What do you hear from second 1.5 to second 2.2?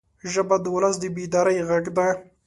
غږ ده